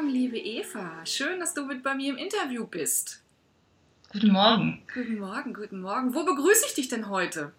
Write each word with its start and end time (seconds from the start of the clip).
Morgen, 0.00 0.14
liebe 0.14 0.38
Eva. 0.38 1.04
Schön, 1.04 1.40
dass 1.40 1.52
du 1.52 1.66
mit 1.66 1.82
bei 1.82 1.94
mir 1.94 2.10
im 2.12 2.16
Interview 2.16 2.66
bist. 2.66 3.22
Guten 4.10 4.32
Morgen. 4.32 4.82
Guten 4.94 5.18
Morgen, 5.18 5.52
guten 5.52 5.82
Morgen. 5.82 6.14
Wo 6.14 6.24
begrüße 6.24 6.64
ich 6.68 6.74
dich 6.74 6.88
denn 6.88 7.10
heute? 7.10 7.52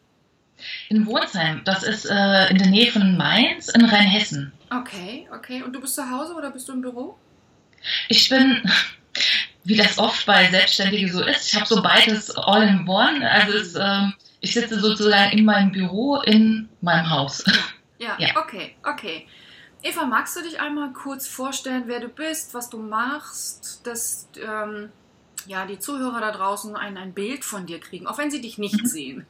In 0.89 1.05
Wohnsheim. 1.05 1.61
Das 1.65 1.83
ist 1.83 2.05
äh, 2.05 2.49
in 2.49 2.57
der 2.57 2.67
Nähe 2.67 2.91
von 2.91 3.15
Mainz 3.15 3.69
in 3.69 3.85
Rheinhessen. 3.85 4.51
Okay, 4.71 5.27
okay. 5.31 5.61
Und 5.61 5.73
du 5.73 5.81
bist 5.81 5.93
zu 5.93 6.09
Hause 6.09 6.33
oder 6.33 6.49
bist 6.49 6.67
du 6.67 6.73
im 6.73 6.81
Büro? 6.81 7.15
Ich 8.09 8.27
bin, 8.27 8.63
wie 9.63 9.75
das 9.75 9.99
oft 9.99 10.25
bei 10.25 10.49
Selbstständigen 10.49 11.11
so 11.11 11.23
ist, 11.23 11.47
ich 11.47 11.55
habe 11.55 11.67
so 11.67 11.79
beides 11.83 12.35
all 12.35 12.63
in 12.63 12.87
one. 12.87 13.29
Also 13.29 13.55
es, 13.55 13.75
äh, 13.75 14.07
ich 14.39 14.53
sitze 14.53 14.79
sozusagen 14.79 15.37
in 15.37 15.45
meinem 15.45 15.71
Büro 15.71 16.21
in 16.21 16.69
meinem 16.81 17.07
Haus. 17.07 17.43
Ja, 17.99 18.17
ja, 18.17 18.27
ja. 18.29 18.41
okay, 18.41 18.75
okay. 18.83 19.27
Eva, 19.83 20.05
magst 20.05 20.35
du 20.35 20.41
dich 20.41 20.59
einmal 20.59 20.93
kurz 20.93 21.27
vorstellen, 21.27 21.83
wer 21.87 21.99
du 21.99 22.07
bist, 22.07 22.53
was 22.53 22.69
du 22.69 22.77
machst, 22.77 23.81
dass 23.85 24.27
ähm, 24.37 24.91
ja, 25.47 25.65
die 25.65 25.79
Zuhörer 25.79 26.21
da 26.21 26.31
draußen 26.31 26.75
ein, 26.75 26.97
ein 26.97 27.13
Bild 27.13 27.43
von 27.43 27.65
dir 27.65 27.79
kriegen, 27.79 28.05
auch 28.05 28.17
wenn 28.17 28.29
sie 28.29 28.41
dich 28.41 28.57
nicht 28.57 28.81
mhm. 28.83 28.87
sehen? 28.87 29.27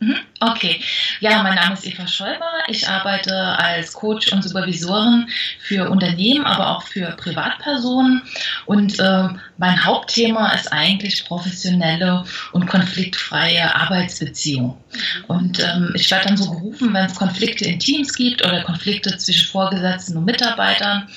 Mhm. 0.00 0.16
Okay, 0.40 0.80
ja, 1.18 1.42
mein 1.42 1.56
Name 1.56 1.74
ist 1.74 1.84
Eva 1.84 2.06
Schäuber. 2.06 2.46
Ich 2.68 2.88
arbeite 2.88 3.34
als 3.34 3.92
Coach 3.92 4.32
und 4.32 4.44
Supervisorin 4.44 5.26
für 5.58 5.90
Unternehmen, 5.90 6.44
aber 6.44 6.76
auch 6.76 6.82
für 6.82 7.06
Privatpersonen. 7.16 8.22
Und 8.66 9.00
äh, 9.00 9.28
mein 9.56 9.84
Hauptthema 9.84 10.52
ist 10.52 10.72
eigentlich 10.72 11.24
professionelle 11.24 12.22
und 12.52 12.68
konfliktfreie 12.68 13.74
Arbeitsbeziehungen. 13.74 14.76
Mhm. 14.76 15.24
Und 15.26 15.60
ähm, 15.60 15.92
ich 15.96 16.08
werde 16.12 16.28
dann 16.28 16.36
so 16.36 16.52
gerufen, 16.52 16.94
wenn 16.94 17.06
es 17.06 17.16
Konflikte 17.16 17.64
in 17.64 17.80
Teams 17.80 18.14
gibt 18.14 18.44
oder 18.44 18.62
Konflikte 18.62 19.16
zwischen 19.16 19.48
Vorgesetzten 19.48 20.16
und 20.16 20.24
Mitarbeitern, 20.24 21.08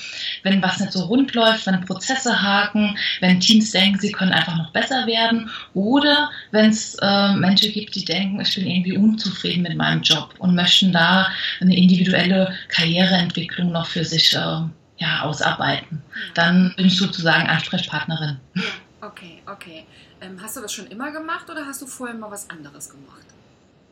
wenn 0.42 0.60
was 0.60 0.80
nicht 0.80 0.92
so 0.92 1.04
rund 1.04 1.32
läuft, 1.34 1.66
wenn 1.68 1.84
Prozesse 1.84 2.42
haken, 2.42 2.98
wenn 3.20 3.38
Teams 3.38 3.70
denken, 3.70 4.00
sie 4.00 4.10
können 4.10 4.32
einfach 4.32 4.56
noch 4.56 4.72
besser 4.72 5.06
werden 5.06 5.48
oder 5.74 6.30
wenn 6.50 6.70
es 6.70 6.96
äh, 7.00 7.32
Menschen 7.34 7.72
gibt, 7.72 7.94
die 7.94 8.04
denken, 8.04 8.40
ich 8.40 8.54
bin 8.56 8.71
irgendwie 8.74 8.96
unzufrieden 8.96 9.62
mit 9.62 9.76
meinem 9.76 10.02
Job 10.02 10.34
und 10.38 10.54
möchten 10.54 10.92
da 10.92 11.28
eine 11.60 11.76
individuelle 11.76 12.54
Karriereentwicklung 12.68 13.72
noch 13.72 13.86
für 13.86 14.04
sich 14.04 14.34
äh, 14.34 14.38
ja, 14.38 15.22
ausarbeiten. 15.22 16.02
Dann 16.34 16.72
bin 16.76 16.86
ich 16.86 16.96
sozusagen 16.96 17.48
Ansprechpartnerin. 17.48 18.38
Ja, 18.54 18.62
okay, 19.00 19.42
okay. 19.46 19.86
Ähm, 20.20 20.38
hast 20.42 20.56
du 20.56 20.60
das 20.60 20.72
schon 20.72 20.86
immer 20.86 21.10
gemacht 21.10 21.50
oder 21.50 21.66
hast 21.66 21.82
du 21.82 21.86
vorher 21.86 22.16
mal 22.16 22.30
was 22.30 22.48
anderes 22.48 22.88
gemacht? 22.88 23.26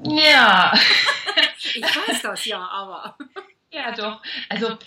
Ja. 0.03 0.73
ich 1.75 1.83
weiß 1.83 2.23
das 2.23 2.45
ja, 2.45 2.61
aber. 2.61 3.17
Ja, 3.73 3.93
doch. 3.93 4.21
Also 4.49 4.79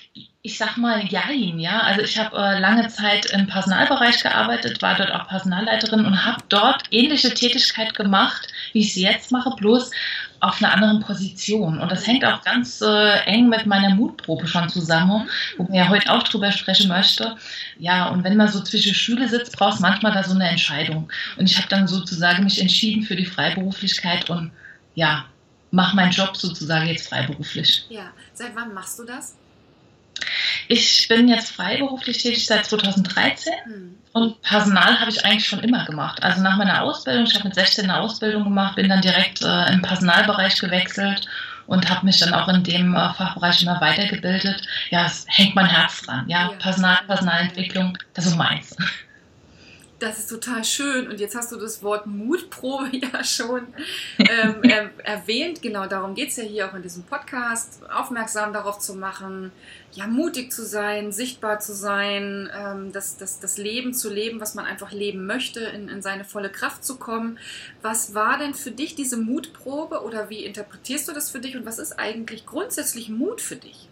ich 0.41 0.57
sag 0.57 0.75
mal 0.75 1.05
Jein, 1.05 1.57
ja. 1.57 1.79
Also 1.79 2.01
ich 2.01 2.19
habe 2.19 2.35
äh, 2.35 2.59
lange 2.59 2.89
Zeit 2.89 3.27
im 3.27 3.47
Personalbereich 3.47 4.21
gearbeitet, 4.21 4.81
war 4.81 4.95
dort 4.95 5.11
auch 5.11 5.25
Personalleiterin 5.29 6.05
und 6.05 6.25
habe 6.25 6.43
dort 6.49 6.83
ähnliche 6.91 7.33
Tätigkeit 7.33 7.95
gemacht, 7.95 8.49
wie 8.73 8.79
ich 8.79 8.93
sie 8.93 9.03
jetzt 9.03 9.31
mache, 9.31 9.51
bloß 9.55 9.89
auf 10.41 10.61
einer 10.61 10.73
anderen 10.73 10.99
Position. 10.99 11.79
Und 11.79 11.89
das 11.93 12.05
hängt 12.05 12.25
auch 12.25 12.43
ganz 12.43 12.81
äh, 12.81 13.19
eng 13.25 13.47
mit 13.47 13.65
meiner 13.65 13.95
Mutprobe 13.95 14.47
schon 14.47 14.67
zusammen, 14.67 15.29
wo 15.57 15.63
man 15.63 15.73
ja 15.75 15.87
heute 15.87 16.11
auch 16.11 16.23
drüber 16.23 16.51
sprechen 16.51 16.89
möchte. 16.89 17.37
Ja, 17.79 18.09
und 18.09 18.25
wenn 18.25 18.35
man 18.35 18.49
so 18.49 18.61
zwischen 18.61 18.93
Schüle 18.93 19.29
sitzt, 19.29 19.57
brauchst 19.57 19.79
manchmal 19.79 20.11
da 20.11 20.23
so 20.23 20.35
eine 20.35 20.49
Entscheidung. 20.49 21.09
Und 21.37 21.49
ich 21.49 21.55
habe 21.57 21.69
dann 21.69 21.87
sozusagen 21.87 22.43
mich 22.43 22.59
entschieden 22.59 23.03
für 23.03 23.15
die 23.15 23.25
Freiberuflichkeit 23.25 24.29
und 24.29 24.51
ja, 24.95 25.25
mache 25.73 25.95
meinen 25.95 26.11
Job 26.11 26.37
sozusagen 26.37 26.87
jetzt 26.87 27.09
freiberuflich. 27.09 27.85
Ja, 27.89 28.11
seit 28.33 28.55
wann 28.55 28.73
machst 28.73 28.99
du 28.99 29.03
das? 29.03 29.35
Ich 30.67 31.07
bin 31.07 31.27
jetzt 31.27 31.51
freiberuflich 31.51 32.21
tätig 32.21 32.45
seit 32.45 32.65
2013 32.65 33.53
hm. 33.63 33.95
und 34.13 34.41
Personal 34.43 34.99
habe 34.99 35.09
ich 35.09 35.25
eigentlich 35.25 35.47
schon 35.47 35.59
immer 35.59 35.83
gemacht. 35.85 36.21
Also 36.21 36.41
nach 36.41 36.57
meiner 36.57 36.83
Ausbildung, 36.83 37.25
ich 37.25 37.33
habe 37.33 37.45
mit 37.45 37.55
16 37.55 37.89
eine 37.89 37.99
Ausbildung 37.99 38.43
gemacht, 38.43 38.75
bin 38.75 38.87
dann 38.87 39.01
direkt 39.01 39.41
äh, 39.41 39.73
im 39.73 39.81
Personalbereich 39.81 40.59
gewechselt 40.59 41.27
und 41.65 41.89
habe 41.89 42.05
mich 42.05 42.19
dann 42.19 42.35
auch 42.35 42.47
in 42.49 42.63
dem 42.63 42.95
äh, 42.95 43.13
Fachbereich 43.13 43.63
immer 43.63 43.81
weitergebildet. 43.81 44.61
Ja, 44.91 45.07
es 45.07 45.25
hängt 45.27 45.55
mein 45.55 45.65
Herz 45.65 46.03
dran. 46.03 46.25
Ja, 46.29 46.51
ja. 46.51 46.57
Personal, 46.59 46.99
Personalentwicklung, 47.07 47.97
das 48.13 48.27
ist 48.27 48.37
meins. 48.37 48.77
Das 50.03 50.19
ist 50.19 50.29
total 50.29 50.65
schön. 50.65 51.07
Und 51.07 51.21
jetzt 51.21 51.33
hast 51.33 51.53
du 51.53 51.55
das 51.55 51.81
Wort 51.81 52.07
Mutprobe 52.07 52.89
ja 52.91 53.23
schon 53.23 53.67
ähm, 54.19 54.55
er, 54.61 54.89
erwähnt. 55.05 55.61
Genau 55.61 55.87
darum 55.87 56.13
geht 56.13 56.27
es 56.27 56.35
ja 56.35 56.43
hier 56.43 56.69
auch 56.69 56.73
in 56.73 56.81
diesem 56.81 57.03
Podcast, 57.03 57.79
aufmerksam 57.89 58.51
darauf 58.51 58.79
zu 58.79 58.95
machen, 58.95 59.53
ja, 59.93 60.05
mutig 60.05 60.51
zu 60.51 60.65
sein, 60.65 61.13
sichtbar 61.13 61.61
zu 61.61 61.73
sein, 61.73 62.49
ähm, 62.53 62.91
das, 62.91 63.15
das, 63.15 63.39
das 63.39 63.57
Leben 63.57 63.93
zu 63.93 64.09
leben, 64.09 64.41
was 64.41 64.55
man 64.55 64.65
einfach 64.65 64.91
leben 64.91 65.25
möchte, 65.25 65.61
in, 65.61 65.87
in 65.87 66.01
seine 66.01 66.25
volle 66.25 66.49
Kraft 66.49 66.83
zu 66.83 66.97
kommen. 66.97 67.39
Was 67.81 68.13
war 68.13 68.37
denn 68.37 68.55
für 68.55 68.71
dich 68.71 68.95
diese 68.95 69.15
Mutprobe 69.15 70.03
oder 70.03 70.29
wie 70.29 70.43
interpretierst 70.43 71.07
du 71.07 71.13
das 71.13 71.29
für 71.29 71.39
dich 71.39 71.55
und 71.55 71.65
was 71.65 71.79
ist 71.79 71.97
eigentlich 71.97 72.45
grundsätzlich 72.45 73.07
Mut 73.07 73.39
für 73.39 73.55
dich? 73.55 73.87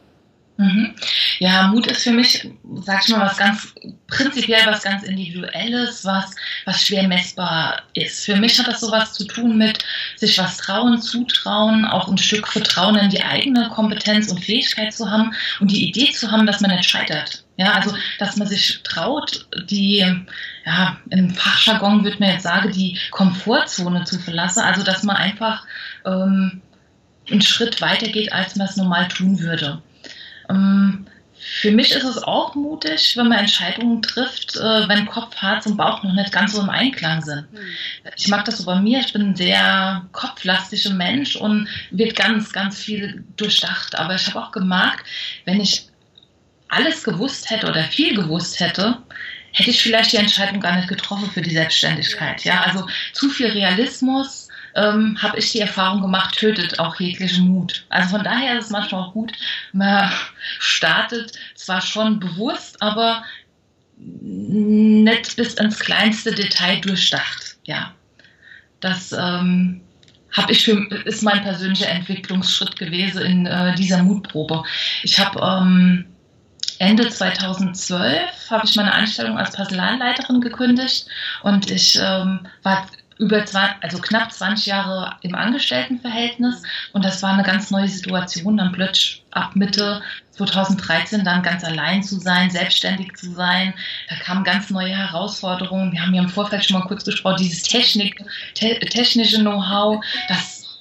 Mhm. 0.57 0.93
Ja, 1.39 1.67
Mut 1.67 1.87
ist 1.87 2.03
für 2.03 2.11
mich, 2.11 2.47
sag 2.81 3.01
ich 3.03 3.09
mal, 3.09 3.25
was 3.25 3.37
ganz 3.37 3.73
prinzipiell 4.07 4.65
was 4.67 4.83
ganz 4.83 5.03
Individuelles, 5.03 6.05
was, 6.05 6.35
was 6.65 6.85
schwer 6.85 7.07
messbar 7.07 7.81
ist. 7.93 8.25
Für 8.25 8.35
mich 8.35 8.59
hat 8.59 8.67
das 8.67 8.81
sowas 8.81 9.13
zu 9.13 9.25
tun 9.25 9.57
mit 9.57 9.79
sich 10.17 10.37
was 10.37 10.57
trauen, 10.57 11.01
zutrauen, 11.01 11.85
auch 11.85 12.07
ein 12.07 12.17
Stück 12.17 12.47
Vertrauen 12.47 12.95
in 12.97 13.09
die 13.09 13.23
eigene 13.23 13.69
Kompetenz 13.69 14.31
und 14.31 14.43
Fähigkeit 14.43 14.93
zu 14.93 15.09
haben 15.09 15.33
und 15.59 15.71
die 15.71 15.87
Idee 15.87 16.11
zu 16.11 16.29
haben, 16.31 16.45
dass 16.45 16.61
man 16.61 16.71
nicht 16.71 16.89
scheitert. 16.89 17.43
Ja, 17.57 17.73
also, 17.73 17.95
dass 18.19 18.37
man 18.37 18.47
sich 18.47 18.81
traut, 18.83 19.47
die, 19.69 20.05
ja, 20.65 20.97
im 21.09 21.29
Fachjargon 21.33 22.03
würde 22.03 22.17
man 22.19 22.31
jetzt 22.31 22.43
sagen, 22.43 22.71
die 22.71 22.97
Komfortzone 23.11 24.03
zu 24.03 24.19
verlassen. 24.19 24.61
Also, 24.61 24.83
dass 24.83 25.03
man 25.03 25.15
einfach 25.15 25.65
ähm, 26.05 26.61
einen 27.29 27.41
Schritt 27.41 27.81
weiter 27.81 28.07
geht, 28.07 28.31
als 28.31 28.55
man 28.55 28.67
es 28.67 28.77
normal 28.77 29.07
tun 29.07 29.39
würde. 29.39 29.81
Ähm, 30.51 31.07
für 31.43 31.71
mich 31.71 31.91
ist 31.91 32.03
es 32.03 32.21
auch 32.21 32.53
mutig, 32.53 33.17
wenn 33.17 33.27
man 33.27 33.39
Entscheidungen 33.39 34.01
trifft, 34.03 34.55
äh, 34.57 34.87
wenn 34.87 35.07
Kopf, 35.07 35.35
Herz 35.41 35.65
und 35.65 35.75
Bauch 35.75 36.03
noch 36.03 36.13
nicht 36.13 36.31
ganz 36.31 36.53
so 36.53 36.61
im 36.61 36.69
Einklang 36.69 37.21
sind. 37.23 37.51
Mhm. 37.51 37.59
Ich 38.15 38.27
mag 38.27 38.45
das 38.45 38.59
so 38.59 38.65
bei 38.65 38.79
mir. 38.79 38.99
Ich 38.99 39.11
bin 39.11 39.29
ein 39.29 39.35
sehr 39.35 40.05
kopflastiger 40.11 40.91
Mensch 40.91 41.35
und 41.35 41.67
wird 41.89 42.15
ganz, 42.15 42.53
ganz 42.53 42.79
viel 42.79 43.23
durchdacht. 43.37 43.97
Aber 43.97 44.15
ich 44.15 44.27
habe 44.27 44.39
auch 44.39 44.51
gemerkt, 44.51 45.05
wenn 45.45 45.59
ich 45.59 45.89
alles 46.67 47.03
gewusst 47.03 47.49
hätte 47.49 47.67
oder 47.67 47.83
viel 47.85 48.15
gewusst 48.15 48.59
hätte, 48.59 48.99
hätte 49.53 49.69
ich 49.71 49.81
vielleicht 49.81 50.13
die 50.13 50.17
Entscheidung 50.17 50.59
gar 50.59 50.75
nicht 50.75 50.87
getroffen 50.87 51.29
für 51.31 51.41
die 51.41 51.51
Selbstständigkeit. 51.51 52.43
Ja, 52.43 52.61
also 52.61 52.87
zu 53.13 53.29
viel 53.29 53.47
Realismus 53.47 54.40
ähm, 54.75 55.17
habe 55.21 55.37
ich 55.37 55.51
die 55.51 55.59
Erfahrung 55.59 56.01
gemacht, 56.01 56.37
tötet 56.37 56.79
auch 56.79 56.99
jeglichen 56.99 57.47
Mut. 57.47 57.85
Also 57.89 58.15
von 58.15 58.23
daher 58.23 58.57
ist 58.57 58.65
es 58.65 58.71
manchmal 58.71 59.03
auch 59.03 59.13
gut, 59.13 59.31
man 59.73 60.11
startet 60.59 61.33
zwar 61.55 61.81
schon 61.81 62.19
bewusst, 62.19 62.81
aber 62.81 63.23
nicht 63.97 65.35
bis 65.35 65.53
ins 65.55 65.79
kleinste 65.79 66.33
Detail 66.33 66.79
durchdacht. 66.81 67.57
Ja, 67.65 67.93
das 68.79 69.11
ähm, 69.11 69.81
ich 70.49 70.63
für, 70.63 70.87
ist 71.05 71.23
mein 71.23 71.43
persönlicher 71.43 71.89
Entwicklungsschritt 71.89 72.77
gewesen 72.77 73.21
in 73.21 73.45
äh, 73.45 73.75
dieser 73.75 74.01
Mutprobe. 74.01 74.63
Ich 75.03 75.19
habe 75.19 75.39
ähm, 75.39 76.05
Ende 76.79 77.07
2012 77.09 78.49
habe 78.49 78.65
ich 78.65 78.75
meine 78.75 78.93
Anstellung 78.93 79.37
als 79.37 79.51
Personalleiterin 79.51 80.41
gekündigt 80.41 81.05
und 81.43 81.69
ich 81.69 81.95
ähm, 82.01 82.39
war 82.63 82.87
über 83.21 83.45
zwei, 83.45 83.69
also 83.81 83.99
knapp 83.99 84.31
20 84.31 84.65
Jahre 84.65 85.15
im 85.21 85.35
Angestelltenverhältnis 85.35 86.63
und 86.91 87.05
das 87.05 87.21
war 87.21 87.31
eine 87.31 87.43
ganz 87.43 87.69
neue 87.69 87.87
Situation, 87.87 88.57
dann 88.57 88.71
plötzlich 88.71 89.23
ab 89.29 89.55
Mitte 89.55 90.01
2013 90.31 91.23
dann 91.23 91.43
ganz 91.43 91.63
allein 91.63 92.01
zu 92.01 92.19
sein, 92.19 92.49
selbstständig 92.49 93.13
zu 93.15 93.31
sein. 93.31 93.75
Da 94.09 94.15
kamen 94.15 94.43
ganz 94.43 94.71
neue 94.71 94.97
Herausforderungen. 94.97 95.91
Wir 95.91 96.01
haben 96.01 96.15
ja 96.15 96.23
im 96.23 96.29
Vorfeld 96.29 96.65
schon 96.65 96.79
mal 96.79 96.87
kurz 96.87 97.05
gesprochen, 97.05 97.37
dieses 97.39 97.61
Technik, 97.61 98.19
te 98.55 98.79
technische 98.79 99.39
Know-how, 99.39 100.03
das 100.27 100.79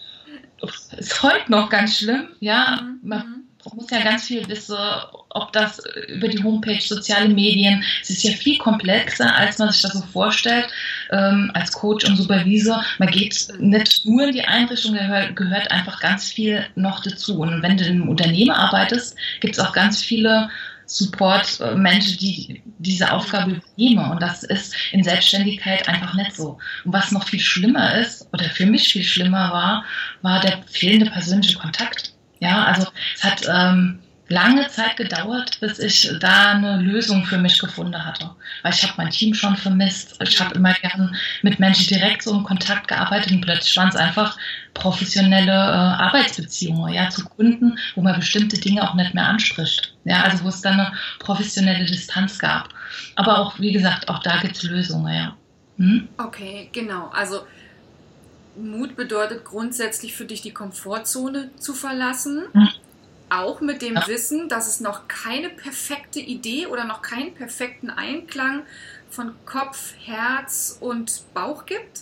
ist 0.96 1.22
heute 1.22 1.50
noch 1.50 1.68
ganz 1.68 1.98
schlimm. 1.98 2.28
Ja, 2.40 2.80
mhm. 2.80 2.98
man 3.02 3.18
mhm 3.18 3.40
muss 3.74 3.90
ja 3.90 4.02
ganz 4.02 4.26
viel 4.26 4.46
wissen, 4.48 4.76
ob 5.30 5.52
das 5.52 5.80
über 6.08 6.28
die 6.28 6.42
Homepage, 6.42 6.80
soziale 6.80 7.28
Medien. 7.28 7.84
Es 8.02 8.10
ist 8.10 8.22
ja 8.22 8.32
viel 8.32 8.58
komplexer, 8.58 9.34
als 9.34 9.58
man 9.58 9.70
sich 9.70 9.82
das 9.82 9.92
so 9.92 10.02
vorstellt, 10.12 10.68
ähm, 11.10 11.50
als 11.54 11.72
Coach 11.72 12.04
und 12.04 12.16
Supervisor. 12.16 12.84
Man 12.98 13.10
geht 13.10 13.48
nicht 13.58 14.06
nur 14.06 14.24
in 14.24 14.32
die 14.32 14.44
Einrichtung, 14.44 14.94
gehört, 14.94 15.36
gehört 15.36 15.70
einfach 15.70 16.00
ganz 16.00 16.30
viel 16.30 16.66
noch 16.74 17.00
dazu. 17.00 17.40
Und 17.40 17.62
wenn 17.62 17.76
du 17.76 17.84
in 17.84 18.02
einem 18.02 18.08
Unternehmen 18.08 18.50
arbeitest, 18.50 19.16
gibt 19.40 19.56
es 19.56 19.60
auch 19.60 19.72
ganz 19.72 20.02
viele 20.02 20.48
Support-Menschen, 20.86 22.18
die 22.18 22.62
diese 22.78 23.12
Aufgabe 23.12 23.52
übernehmen. 23.52 24.10
Und 24.10 24.20
das 24.20 24.42
ist 24.42 24.74
in 24.92 25.04
Selbstständigkeit 25.04 25.88
einfach 25.88 26.14
nicht 26.14 26.34
so. 26.34 26.58
Und 26.84 26.92
was 26.92 27.12
noch 27.12 27.28
viel 27.28 27.40
schlimmer 27.40 27.94
ist, 27.94 28.28
oder 28.32 28.44
für 28.44 28.66
mich 28.66 28.88
viel 28.92 29.04
schlimmer 29.04 29.52
war, 29.52 29.84
war 30.22 30.40
der 30.40 30.62
fehlende 30.66 31.10
persönliche 31.10 31.58
Kontakt. 31.58 32.12
Ja, 32.40 32.64
also 32.64 32.88
es 33.14 33.22
hat 33.22 33.42
ähm, 33.48 34.00
lange 34.30 34.68
Zeit 34.68 34.96
gedauert, 34.96 35.58
bis 35.60 35.80
ich 35.80 36.08
da 36.20 36.52
eine 36.52 36.80
Lösung 36.80 37.24
für 37.24 37.36
mich 37.36 37.58
gefunden 37.58 38.04
hatte. 38.04 38.30
Weil 38.62 38.72
ich 38.72 38.82
habe 38.84 38.94
mein 38.96 39.10
Team 39.10 39.34
schon 39.34 39.56
vermisst. 39.56 40.16
Ich 40.22 40.40
habe 40.40 40.54
immer 40.54 40.72
gern 40.72 41.14
mit 41.42 41.58
Menschen 41.58 41.88
direkt 41.88 42.22
so 42.22 42.34
im 42.36 42.44
Kontakt 42.44 42.86
gearbeitet 42.88 43.32
und 43.32 43.40
plötzlich 43.40 43.76
waren 43.76 43.88
es 43.88 43.96
einfach 43.96 44.38
professionelle 44.72 45.50
äh, 45.50 46.04
Arbeitsbeziehungen, 46.04 46.94
ja, 46.94 47.10
zu 47.10 47.24
Kunden, 47.24 47.76
wo 47.96 48.02
man 48.02 48.20
bestimmte 48.20 48.58
Dinge 48.58 48.88
auch 48.88 48.94
nicht 48.94 49.14
mehr 49.14 49.26
anspricht. 49.26 49.94
Ja, 50.04 50.22
also 50.22 50.44
wo 50.44 50.48
es 50.48 50.62
dann 50.62 50.78
eine 50.78 50.92
professionelle 51.18 51.84
Distanz 51.84 52.38
gab. 52.38 52.68
Aber 53.16 53.38
auch, 53.38 53.58
wie 53.58 53.72
gesagt, 53.72 54.08
auch 54.08 54.20
da 54.20 54.38
gibt 54.38 54.56
es 54.56 54.62
Lösungen, 54.62 55.12
ja. 55.12 55.36
Hm? 55.76 56.08
Okay, 56.18 56.68
genau. 56.72 57.08
Also 57.12 57.46
Mut 58.56 58.94
bedeutet 58.94 59.44
grundsätzlich 59.44 60.14
für 60.14 60.24
dich 60.24 60.40
die 60.40 60.52
Komfortzone 60.52 61.50
zu 61.56 61.74
verlassen. 61.74 62.44
Hm. 62.52 62.68
Auch 63.30 63.60
mit 63.60 63.80
dem. 63.82 63.96
Wissen, 64.06 64.48
dass 64.48 64.66
es 64.66 64.80
noch 64.80 65.08
keine 65.08 65.50
perfekte 65.50 66.20
Idee 66.20 66.66
oder 66.66 66.84
noch 66.84 67.02
keinen 67.02 67.34
perfekten 67.34 67.90
Einklang 67.90 68.62
von 69.08 69.34
Kopf, 69.46 69.94
Herz 70.04 70.78
und 70.80 71.22
Bauch 71.32 71.66
gibt? 71.66 72.00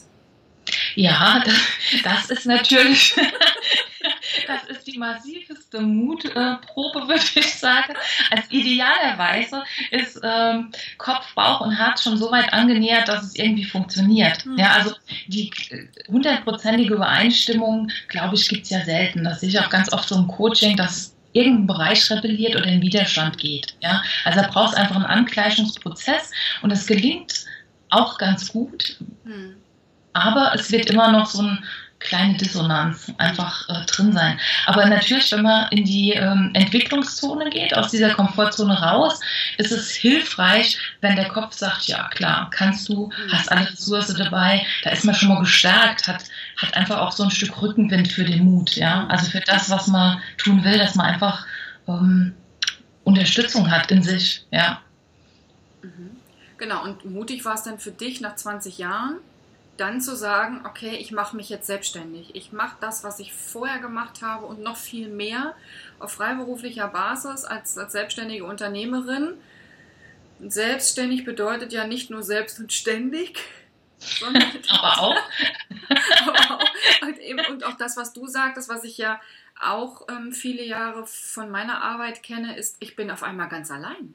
Ja, 0.95 1.43
das, 1.45 1.57
das 2.03 2.31
ist 2.31 2.47
natürlich, 2.47 3.15
das 4.47 4.65
ist 4.69 4.87
die 4.87 4.99
massivste 4.99 5.81
Mutprobe, 5.81 7.09
würde 7.09 7.25
ich 7.35 7.55
sagen. 7.55 7.95
Als 8.31 8.51
idealerweise 8.51 9.63
ist 9.91 10.21
ähm, 10.23 10.71
Kopf, 10.99 11.35
Bauch 11.35 11.61
und 11.61 11.73
Herz 11.73 12.03
schon 12.03 12.17
so 12.17 12.31
weit 12.31 12.53
angenähert, 12.53 13.09
dass 13.09 13.25
es 13.25 13.37
irgendwie 13.37 13.65
funktioniert. 13.65 14.45
Mhm. 14.45 14.59
Ja, 14.59 14.73
also 14.73 14.95
die 15.27 15.51
hundertprozentige 16.09 16.95
Übereinstimmung, 16.95 17.91
glaube 18.09 18.37
ich, 18.37 18.49
gibt 18.49 18.65
es 18.65 18.71
ja 18.71 18.85
selten. 18.85 19.25
Das 19.25 19.41
sehe 19.41 19.49
ich 19.49 19.61
auch 19.61 19.71
ganz 19.71 19.93
oft 19.93 20.09
so 20.09 20.17
im 20.17 20.29
Coaching, 20.29 20.77
dass 20.77 21.15
irgendein 21.33 21.67
Bereich 21.67 22.11
rebelliert 22.11 22.57
oder 22.57 22.67
in 22.67 22.83
Widerstand 22.83 23.39
geht. 23.39 23.75
Ja? 23.81 24.03
Also 24.25 24.41
da 24.41 24.49
braucht 24.49 24.73
es 24.73 24.79
einfach 24.79 24.97
einen 24.97 25.05
Angleichungsprozess 25.05 26.31
und 26.63 26.71
es 26.71 26.87
gelingt 26.87 27.45
auch 27.91 28.19
ganz 28.19 28.53
gut, 28.53 28.99
hm. 29.25 29.57
aber 30.13 30.53
es 30.55 30.71
wird 30.71 30.91
immer 30.91 31.11
noch 31.11 31.27
so 31.27 31.43
ein 31.43 31.65
kleine 32.01 32.37
Dissonanz 32.37 33.13
einfach 33.19 33.69
äh, 33.69 33.85
drin 33.87 34.13
sein. 34.13 34.39
Aber 34.67 34.87
natürlich, 34.87 35.33
wenn 35.33 35.43
man 35.43 35.69
in 35.71 35.85
die 35.85 36.13
ähm, 36.13 36.51
Entwicklungszone 36.55 37.51
geht, 37.51 37.77
aus 37.77 37.91
dieser 37.91 38.11
Komfortzone 38.11 38.81
raus, 38.81 39.21
ist 39.57 39.73
es 39.73 39.91
hilfreich, 39.91 40.79
wenn 41.01 41.17
der 41.17 41.29
Kopf 41.29 41.55
sagt, 41.55 41.89
ja 41.89 42.09
klar, 42.11 42.51
kannst 42.51 42.89
du, 42.89 43.11
hast 43.33 43.51
alle 43.51 43.69
Ressourcen 43.69 44.17
dabei, 44.17 44.65
da 44.85 44.91
ist 44.91 45.05
man 45.05 45.15
schon 45.15 45.29
mal 45.29 45.41
gestärkt, 45.41 46.07
hat, 46.07 46.25
hat 46.59 46.75
einfach 46.75 46.99
auch 47.01 47.13
so 47.13 47.23
ein 47.23 47.31
Stück 47.31 47.63
Rückenwind 47.63 48.09
für 48.09 48.25
den 48.25 48.45
Mut, 48.45 48.77
ja. 48.77 49.07
Also 49.07 49.31
für 49.31 49.41
das, 49.41 49.71
was 49.71 49.87
man 49.87 50.21
tun 50.37 50.63
will, 50.65 50.77
dass 50.77 50.95
man 50.95 51.07
einfach 51.07 51.47
ähm, 51.87 52.35
Unterstützung 53.05 53.71
hat 53.71 53.91
in 53.91 54.03
sich, 54.03 54.47
ja. 54.51 54.83
Mhm. 55.83 56.17
Genau, 56.59 56.85
und 56.85 57.05
mutig 57.05 57.45
war 57.45 57.55
es 57.55 57.63
dann 57.63 57.79
für 57.79 57.93
dich 57.93 58.21
nach 58.21 58.37
20 58.37 58.79
Jahren? 58.79 59.19
dann 59.79 60.01
zu 60.01 60.17
sagen, 60.17 60.63
okay, 60.67 60.97
ich 60.97 61.13
mache 61.13 61.37
mich 61.37 61.49
jetzt 61.49 61.67
selbstständig. 61.67 62.35
Ich 62.35 62.53
mache 62.53 62.77
das, 62.81 63.05
was 63.05 63.21
ich 63.21 63.33
vorher 63.33 63.79
gemacht 63.79 64.23
habe 64.23 64.45
und 64.47 64.61
noch 64.61 64.77
viel 64.77 65.09
mehr 65.09 65.55
auf 66.01 66.13
freiberuflicher 66.13 66.89
Basis 66.89 67.45
als, 67.45 67.79
als 67.79 67.93
selbstständige 67.93 68.45
Unternehmerin. 68.45 69.35
Selbstständig 70.47 71.25
bedeutet 71.25 71.73
ja 71.73 71.87
nicht 71.87 72.11
nur 72.11 72.23
selbst 72.23 72.59
und 72.59 72.73
ständig, 72.73 73.39
aber 74.69 75.01
auch. 75.01 75.17
aber 76.27 76.57
auch 76.57 76.65
und, 77.03 77.19
eben, 77.19 77.45
und 77.47 77.65
auch 77.65 77.77
das, 77.77 77.97
was 77.97 78.13
du 78.13 78.27
sagtest, 78.27 78.69
was 78.69 78.85
ich 78.85 78.99
ja 78.99 79.21
auch 79.61 80.07
ähm, 80.09 80.33
viele 80.33 80.65
Jahre 80.65 81.07
von 81.07 81.51
meiner 81.51 81.83
Arbeit 81.83 82.23
kenne, 82.23 82.57
ist, 82.57 82.77
ich 82.81 82.97
bin 82.97 83.11
auf 83.11 83.23
einmal 83.23 83.49
ganz 83.49 83.71
allein. 83.71 84.15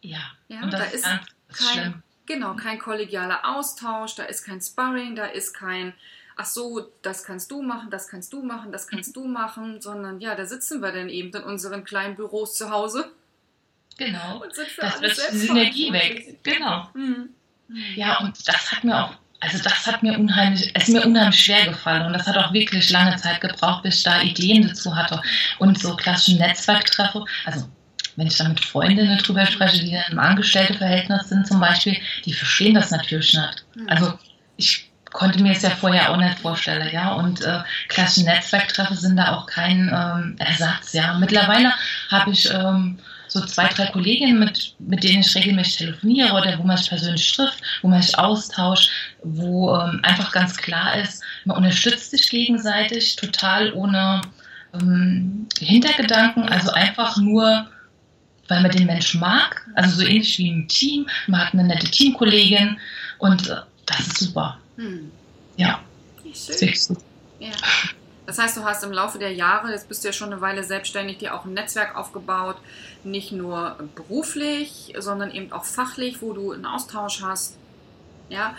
Ja, 0.00 0.32
ja 0.48 0.62
und 0.62 0.72
da 0.72 0.84
ist 0.84 1.04
kein, 1.04 1.20
schlimm 1.48 2.02
Genau, 2.26 2.54
kein 2.54 2.78
kollegialer 2.78 3.56
Austausch, 3.56 4.14
da 4.14 4.24
ist 4.24 4.44
kein 4.44 4.60
Sparring, 4.60 5.14
da 5.14 5.26
ist 5.26 5.52
kein, 5.52 5.92
ach 6.36 6.46
so, 6.46 6.90
das 7.02 7.22
kannst 7.22 7.50
du 7.50 7.60
machen, 7.60 7.90
das 7.90 8.08
kannst 8.08 8.32
du 8.32 8.42
machen, 8.42 8.72
das 8.72 8.88
kannst 8.88 9.14
du 9.14 9.26
machen, 9.26 9.82
sondern 9.82 10.20
ja, 10.20 10.34
da 10.34 10.46
sitzen 10.46 10.80
wir 10.80 10.90
dann 10.90 11.10
eben 11.10 11.34
in 11.36 11.42
unseren 11.42 11.84
kleinen 11.84 12.16
Büros 12.16 12.56
zu 12.56 12.70
Hause. 12.70 13.12
Genau. 13.98 14.42
Und 14.42 14.54
sind 14.54 14.68
für 14.68 14.80
das 14.80 14.96
alles 14.96 15.18
wird 15.18 15.32
die 15.32 15.36
Synergie 15.36 15.92
weg. 15.92 16.38
Genau. 16.42 16.88
Mhm. 16.94 17.34
Ja, 17.94 18.18
und 18.18 18.36
das 18.46 18.72
hat 18.72 18.84
mir 18.84 19.04
auch 19.04 19.14
also 19.44 19.58
das 19.62 19.86
hat 19.86 20.02
mir 20.02 20.18
unheimlich, 20.18 20.70
es 20.74 20.88
ist 20.88 20.94
mir 20.94 21.04
unheimlich 21.04 21.38
schwer 21.38 21.66
gefallen 21.66 22.06
und 22.06 22.14
das 22.14 22.26
hat 22.26 22.38
auch 22.38 22.52
wirklich 22.54 22.88
lange 22.88 23.14
Zeit 23.16 23.42
gebraucht, 23.42 23.82
bis 23.82 23.98
ich 23.98 24.02
da 24.02 24.22
Ideen 24.22 24.66
dazu 24.66 24.96
hatte 24.96 25.20
und 25.58 25.78
so 25.78 25.94
klassische 25.96 26.38
Netzwerktreffe. 26.38 27.24
Also 27.44 27.68
wenn 28.16 28.26
ich 28.26 28.36
da 28.36 28.48
mit 28.48 28.64
Freundinnen 28.64 29.18
drüber 29.18 29.44
spreche, 29.46 29.84
die 29.84 29.98
im 30.10 30.18
Angestellteverhältnis 30.18 31.28
sind 31.28 31.46
zum 31.46 31.60
Beispiel, 31.60 31.96
die 32.24 32.32
verstehen 32.32 32.74
das 32.74 32.90
natürlich 32.90 33.34
nicht. 33.34 33.64
Hm. 33.74 33.88
Also 33.88 34.18
ich 34.56 34.90
konnte 35.12 35.42
mir 35.42 35.52
es 35.52 35.62
ja 35.62 35.70
vorher 35.70 36.10
auch 36.10 36.16
nicht 36.16 36.38
vorstellen, 36.38 36.88
ja. 36.92 37.12
Und 37.12 37.42
äh, 37.42 37.60
klassische 37.88 38.26
Netzwerktreffe 38.26 38.94
sind 38.94 39.16
da 39.16 39.34
auch 39.34 39.46
kein 39.46 39.88
ähm, 39.92 40.36
Ersatz, 40.38 40.92
ja. 40.92 41.18
Mittlerweile 41.18 41.72
habe 42.10 42.30
ich 42.30 42.50
ähm, 42.50 42.98
so 43.28 43.44
zwei, 43.44 43.68
drei 43.68 43.86
Kolleginnen, 43.86 44.38
mit, 44.38 44.74
mit 44.78 45.02
denen 45.02 45.20
ich 45.20 45.34
regelmäßig 45.34 45.76
telefoniere 45.76 46.32
oder 46.32 46.58
wo 46.58 46.62
man 46.62 46.76
sich 46.76 46.88
persönlich 46.88 47.32
trifft, 47.32 47.62
wo 47.82 47.88
man 47.88 48.02
sich 48.02 48.18
austauscht, 48.18 48.90
wo 49.22 49.74
ähm, 49.74 50.00
einfach 50.02 50.32
ganz 50.32 50.56
klar 50.56 51.00
ist, 51.00 51.22
man 51.44 51.56
unterstützt 51.56 52.10
sich 52.10 52.28
gegenseitig 52.28 53.16
total 53.16 53.72
ohne 53.72 54.20
ähm, 54.74 55.46
Hintergedanken, 55.58 56.48
also 56.48 56.70
einfach 56.72 57.16
nur 57.16 57.68
weil 58.48 58.62
man 58.62 58.70
den 58.70 58.86
Menschen 58.86 59.20
mag, 59.20 59.66
also 59.74 59.96
so 59.96 60.02
ähnlich 60.06 60.38
wie 60.38 60.48
im 60.48 60.68
Team. 60.68 61.06
Man 61.26 61.40
hat 61.40 61.54
eine 61.54 61.64
nette 61.64 61.90
Teamkollegin 61.90 62.78
und 63.18 63.48
äh, 63.48 63.56
das 63.86 64.00
ist 64.00 64.18
super. 64.18 64.58
Hm. 64.76 65.10
Ja. 65.56 65.80
Ja. 67.40 67.50
Das 68.26 68.38
heißt, 68.38 68.56
du 68.56 68.64
hast 68.64 68.82
im 68.84 68.92
Laufe 68.92 69.18
der 69.18 69.32
Jahre, 69.32 69.70
jetzt 69.70 69.88
bist 69.88 70.02
du 70.02 70.08
ja 70.08 70.12
schon 70.12 70.32
eine 70.32 70.40
Weile 70.40 70.64
selbstständig, 70.64 71.18
dir 71.18 71.34
auch 71.34 71.44
ein 71.44 71.52
Netzwerk 71.52 71.96
aufgebaut, 71.96 72.56
nicht 73.02 73.32
nur 73.32 73.76
beruflich, 73.94 74.94
sondern 74.98 75.30
eben 75.30 75.52
auch 75.52 75.64
fachlich, 75.64 76.22
wo 76.22 76.32
du 76.32 76.52
einen 76.52 76.64
Austausch 76.64 77.22
hast. 77.22 77.56
Ja, 78.30 78.56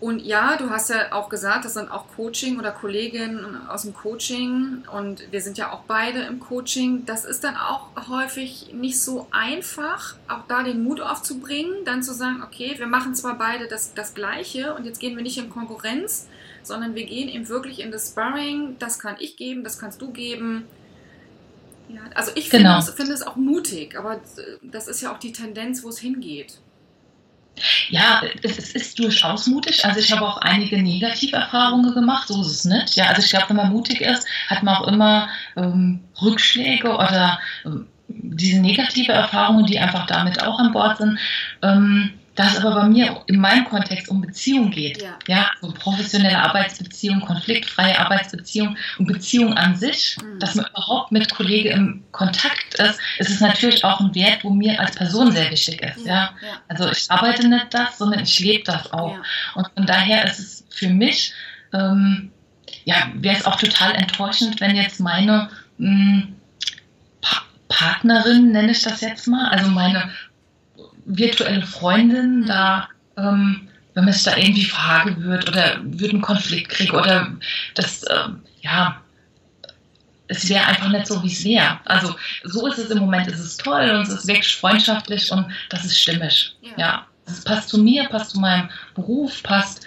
und 0.00 0.24
ja, 0.24 0.56
du 0.56 0.70
hast 0.70 0.90
ja 0.90 1.12
auch 1.12 1.28
gesagt, 1.28 1.64
das 1.64 1.74
sind 1.74 1.90
auch 1.90 2.06
Coaching 2.14 2.60
oder 2.60 2.70
Kolleginnen 2.70 3.66
aus 3.68 3.82
dem 3.82 3.94
Coaching 3.94 4.84
und 4.96 5.32
wir 5.32 5.40
sind 5.40 5.58
ja 5.58 5.72
auch 5.72 5.80
beide 5.88 6.20
im 6.20 6.38
Coaching. 6.38 7.04
Das 7.04 7.24
ist 7.24 7.42
dann 7.42 7.56
auch 7.56 7.88
häufig 8.08 8.72
nicht 8.72 9.00
so 9.00 9.26
einfach, 9.32 10.14
auch 10.28 10.46
da 10.46 10.62
den 10.62 10.84
Mut 10.84 11.00
aufzubringen, 11.00 11.84
dann 11.84 12.04
zu 12.04 12.14
sagen, 12.14 12.44
okay, 12.44 12.74
wir 12.76 12.86
machen 12.86 13.16
zwar 13.16 13.38
beide 13.38 13.66
das, 13.66 13.92
das 13.92 14.14
Gleiche 14.14 14.72
und 14.74 14.84
jetzt 14.84 15.00
gehen 15.00 15.16
wir 15.16 15.24
nicht 15.24 15.36
in 15.36 15.50
Konkurrenz, 15.50 16.28
sondern 16.62 16.94
wir 16.94 17.04
gehen 17.04 17.28
eben 17.28 17.48
wirklich 17.48 17.80
in 17.80 17.90
das 17.90 18.10
Sparring. 18.10 18.76
Das 18.78 19.00
kann 19.00 19.16
ich 19.18 19.36
geben, 19.36 19.64
das 19.64 19.80
kannst 19.80 20.00
du 20.00 20.12
geben. 20.12 20.66
Ja, 21.88 22.02
also 22.14 22.30
ich 22.36 22.50
genau. 22.50 22.76
finde, 22.76 22.90
es, 22.90 22.96
finde 22.96 23.12
es 23.14 23.26
auch 23.26 23.34
mutig, 23.34 23.98
aber 23.98 24.20
das 24.62 24.86
ist 24.86 25.00
ja 25.00 25.12
auch 25.12 25.18
die 25.18 25.32
Tendenz, 25.32 25.82
wo 25.82 25.88
es 25.88 25.98
hingeht. 25.98 26.60
Ja, 27.90 28.22
es, 28.42 28.58
ist 28.74 28.98
durchaus 28.98 29.46
mutig. 29.46 29.84
Also 29.84 30.00
ich 30.00 30.12
habe 30.12 30.26
auch 30.26 30.38
einige 30.38 30.80
Negativerfahrungen 30.80 31.94
gemacht, 31.94 32.28
so 32.28 32.40
ist 32.40 32.48
es 32.48 32.64
nicht. 32.64 32.96
Ja, 32.96 33.06
also 33.06 33.22
ich 33.22 33.30
glaube, 33.30 33.50
wenn 33.50 33.56
man 33.56 33.72
mutig 33.72 34.00
ist, 34.00 34.26
hat 34.48 34.62
man 34.62 34.76
auch 34.76 34.88
immer 34.88 35.28
ähm, 35.56 36.00
Rückschläge 36.20 36.88
oder 36.88 37.38
ähm, 37.64 37.86
diese 38.08 38.60
negative 38.60 39.12
Erfahrungen, 39.12 39.66
die 39.66 39.78
einfach 39.78 40.06
damit 40.06 40.42
auch 40.42 40.58
an 40.58 40.72
Bord 40.72 40.98
sind. 40.98 41.18
Ähm, 41.62 42.17
da 42.38 42.46
es 42.46 42.56
aber 42.58 42.82
bei 42.82 42.88
mir 42.88 43.20
in 43.26 43.40
meinem 43.40 43.64
Kontext 43.64 44.08
um 44.08 44.20
Beziehung 44.20 44.70
geht, 44.70 45.02
ja, 45.02 45.18
ja 45.26 45.50
so 45.60 45.72
professionelle 45.72 46.38
Arbeitsbeziehung, 46.38 47.20
konfliktfreie 47.20 47.98
Arbeitsbeziehung 47.98 48.76
und 48.98 49.06
Beziehung 49.06 49.54
an 49.54 49.74
sich, 49.74 50.16
mhm. 50.22 50.38
dass 50.38 50.54
man 50.54 50.66
überhaupt 50.66 51.10
mit 51.10 51.28
Kollegen 51.34 51.70
im 51.70 52.04
Kontakt 52.12 52.76
ist, 52.76 53.00
ist 53.18 53.30
es 53.30 53.40
natürlich 53.40 53.84
auch 53.84 53.98
ein 53.98 54.14
Wert, 54.14 54.44
wo 54.44 54.50
mir 54.50 54.78
als 54.78 54.94
Person 54.94 55.32
sehr 55.32 55.50
wichtig 55.50 55.82
ist. 55.82 56.06
Ja, 56.06 56.30
ja. 56.40 56.60
Also 56.68 56.88
ich 56.88 57.10
arbeite 57.10 57.48
nicht 57.48 57.74
das, 57.74 57.98
sondern 57.98 58.20
ich 58.20 58.38
lebe 58.38 58.62
das 58.62 58.92
auch. 58.92 59.16
Und 59.56 59.68
von 59.74 59.84
daher 59.84 60.24
ist 60.24 60.38
es 60.38 60.64
für 60.70 60.90
mich, 60.90 61.32
ähm, 61.72 62.30
ja, 62.84 63.10
wäre 63.14 63.36
es 63.36 63.46
auch 63.46 63.56
total 63.56 63.96
enttäuschend, 63.96 64.60
wenn 64.60 64.76
jetzt 64.76 65.00
meine 65.00 65.50
mh, 65.78 65.88
hm, 65.88 66.36
pa 67.20 67.42
Partnerin, 67.68 68.52
nenne 68.52 68.70
ich 68.70 68.82
das 68.82 69.00
jetzt 69.00 69.26
mal, 69.26 69.48
also 69.50 69.68
meine 69.70 70.10
virtuelle 71.08 71.66
Freundin 71.66 72.46
da, 72.46 72.88
ähm, 73.16 73.68
wenn 73.94 74.04
man 74.04 74.14
es 74.14 74.22
da 74.22 74.36
irgendwie 74.36 74.64
Frage 74.64 75.20
wird 75.22 75.48
oder 75.48 75.80
wird 75.82 76.12
einen 76.12 76.22
Konflikt 76.22 76.68
kriegen 76.68 76.94
oder 76.94 77.32
das, 77.74 78.04
ähm, 78.10 78.42
ja, 78.60 79.00
es 80.28 80.48
wäre 80.48 80.66
einfach 80.66 80.90
nicht 80.90 81.06
so, 81.06 81.22
wie 81.22 81.32
es 81.32 81.42
wäre. 81.44 81.80
Also 81.86 82.14
so 82.44 82.66
ist 82.66 82.78
es 82.78 82.90
im 82.90 82.98
Moment, 82.98 83.26
es 83.28 83.40
ist 83.40 83.60
toll 83.60 83.90
und 83.90 84.02
es 84.02 84.10
ist 84.10 84.26
wirklich 84.26 84.54
freundschaftlich 84.56 85.32
und 85.32 85.46
das 85.70 85.84
ist 85.84 85.98
stimmig. 85.98 86.54
Ja. 86.60 86.70
ja. 86.76 87.06
Es 87.26 87.42
passt 87.42 87.70
zu 87.70 87.78
mir, 87.78 88.04
passt 88.08 88.30
zu 88.30 88.40
meinem 88.40 88.68
Beruf, 88.94 89.42
passt 89.42 89.86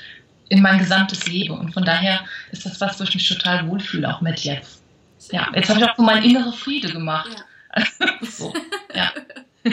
in 0.49 0.61
mein 0.61 0.79
gesamtes 0.79 1.27
Leben. 1.27 1.57
Und 1.57 1.73
von 1.73 1.85
daher 1.85 2.21
ist 2.51 2.65
das 2.65 2.81
was, 2.81 2.99
wo 2.99 3.03
ich 3.03 3.13
mich 3.13 3.27
total 3.27 3.67
wohlfühle, 3.67 4.13
auch 4.13 4.21
mit 4.21 4.41
jetzt. 4.41 4.81
Ja, 5.31 5.47
jetzt 5.53 5.69
habe 5.69 5.79
ich 5.79 5.85
auch 5.85 5.95
so 5.95 6.03
meinen 6.03 6.23
inneren 6.23 6.53
Friede 6.53 6.91
gemacht. 6.91 7.29
Ja. 7.75 7.85
so, 8.21 8.53
ja. 8.93 9.11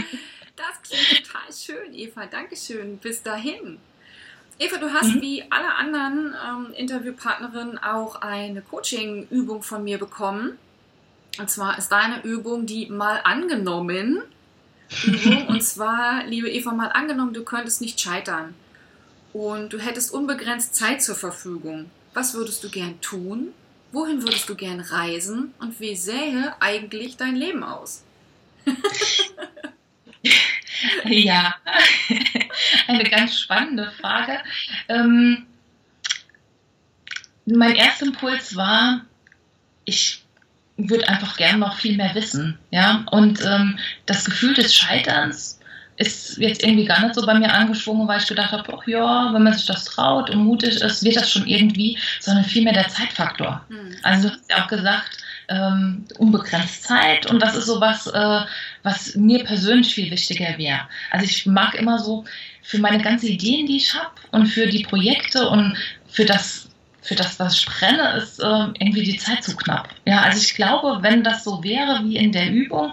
Das 0.80 0.90
klingt 0.90 1.26
total 1.26 1.52
schön, 1.52 1.94
Eva. 1.94 2.26
Dankeschön. 2.26 2.98
Bis 2.98 3.22
dahin. 3.22 3.78
Eva, 4.58 4.76
du 4.78 4.92
hast 4.92 5.14
mhm. 5.14 5.22
wie 5.22 5.44
alle 5.50 5.74
anderen 5.74 6.34
ähm, 6.46 6.72
Interviewpartnerinnen 6.74 7.78
auch 7.78 8.16
eine 8.16 8.60
Coaching-Übung 8.60 9.62
von 9.62 9.84
mir 9.84 9.98
bekommen. 9.98 10.58
Und 11.38 11.48
zwar 11.48 11.78
ist 11.78 11.90
deine 11.90 12.22
Übung 12.24 12.66
die 12.66 12.86
mal 12.86 13.20
angenommen 13.22 14.22
Übung. 15.06 15.46
Und 15.48 15.62
zwar, 15.62 16.24
liebe 16.24 16.50
Eva, 16.50 16.72
mal 16.72 16.88
angenommen, 16.88 17.34
du 17.34 17.44
könntest 17.44 17.80
nicht 17.80 18.00
scheitern 18.00 18.54
und 19.32 19.72
du 19.72 19.78
hättest 19.78 20.12
unbegrenzt 20.12 20.74
Zeit 20.74 21.02
zur 21.02 21.14
Verfügung. 21.14 21.90
Was 22.14 22.34
würdest 22.34 22.64
du 22.64 22.70
gern 22.70 23.00
tun? 23.00 23.52
Wohin 23.92 24.22
würdest 24.22 24.48
du 24.48 24.54
gern 24.54 24.80
reisen? 24.80 25.54
Und 25.60 25.78
wie 25.80 25.94
sähe 25.94 26.54
eigentlich 26.60 27.16
dein 27.16 27.36
Leben 27.36 27.62
aus? 27.62 28.02
ja, 31.14 31.54
eine 32.86 33.04
ganz 33.04 33.38
spannende 33.38 33.90
Frage. 34.00 34.38
Ähm, 34.88 35.46
mein 37.46 37.76
erster 37.76 38.06
Impuls 38.06 38.56
war, 38.56 39.02
ich 39.84 40.22
würde 40.76 41.08
einfach 41.08 41.36
gern 41.36 41.58
noch 41.58 41.76
viel 41.76 41.96
mehr 41.96 42.14
wissen. 42.14 42.58
Ja? 42.70 43.04
Und 43.10 43.44
ähm, 43.44 43.78
das 44.06 44.24
Gefühl 44.24 44.54
des 44.54 44.74
Scheiterns 44.74 45.58
ist 45.96 46.38
jetzt 46.38 46.62
irgendwie 46.62 46.84
gar 46.84 47.02
nicht 47.02 47.16
so 47.16 47.26
bei 47.26 47.34
mir 47.34 47.52
angeschwungen, 47.52 48.06
weil 48.06 48.20
ich 48.20 48.28
gedacht 48.28 48.52
habe, 48.52 48.78
ach 48.78 48.86
ja, 48.86 49.32
wenn 49.32 49.42
man 49.42 49.52
sich 49.52 49.66
das 49.66 49.84
traut 49.84 50.30
und 50.30 50.44
mutig 50.44 50.80
ist, 50.80 51.02
wird 51.02 51.16
das 51.16 51.30
schon 51.30 51.46
irgendwie, 51.46 51.98
sondern 52.20 52.44
vielmehr 52.44 52.72
der 52.72 52.88
Zeitfaktor. 52.88 53.64
Mhm. 53.68 53.96
Also 54.02 54.28
du 54.28 54.34
hast 54.34 54.50
ja 54.50 54.62
auch 54.62 54.68
gesagt, 54.68 55.18
ähm, 55.48 56.04
unbegrenzt 56.18 56.84
Zeit 56.84 57.26
und 57.26 57.40
das 57.40 57.56
ist 57.56 57.66
so 57.66 57.80
was, 57.80 58.06
äh, 58.06 58.40
was 58.82 59.14
mir 59.16 59.44
persönlich 59.44 59.94
viel 59.94 60.10
wichtiger 60.10 60.56
wäre. 60.58 60.80
Also 61.10 61.24
ich 61.24 61.46
mag 61.46 61.74
immer 61.74 61.98
so 61.98 62.24
für 62.62 62.78
meine 62.78 63.02
ganzen 63.02 63.26
Ideen, 63.26 63.66
die 63.66 63.78
ich 63.78 63.94
habe 63.94 64.10
und 64.30 64.46
für 64.46 64.66
die 64.66 64.82
Projekte 64.82 65.48
und 65.48 65.76
für 66.08 66.24
das 66.24 66.68
für 67.08 67.14
das, 67.14 67.40
was 67.40 67.60
ich 67.60 67.64
brenne, 67.64 68.18
ist 68.18 68.38
äh, 68.38 68.66
irgendwie 68.78 69.02
die 69.02 69.16
Zeit 69.16 69.42
zu 69.42 69.56
knapp. 69.56 69.88
Ja, 70.04 70.20
also 70.20 70.38
ich 70.42 70.54
glaube, 70.54 70.98
wenn 71.00 71.24
das 71.24 71.42
so 71.42 71.64
wäre 71.64 72.02
wie 72.04 72.16
in 72.16 72.32
der 72.32 72.50
Übung, 72.50 72.92